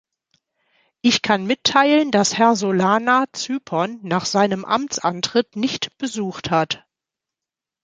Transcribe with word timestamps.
Ich 1.01 1.21
kann 1.21 1.45
mitteilen, 1.45 2.09
dass 2.09 2.35
Herr 2.35 2.55
Solana 2.55 3.25
Zypern 3.33 3.99
nach 4.01 4.25
seinem 4.25 4.65
Amtsantritt 4.65 5.55
nicht 5.55 5.95
besucht 5.99 6.49
hat. 6.49 6.83